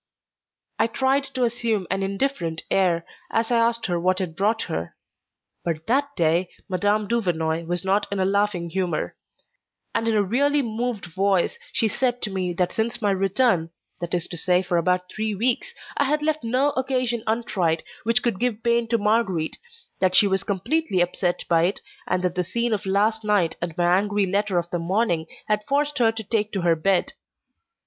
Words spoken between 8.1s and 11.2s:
in a laughing humour, and in a really moved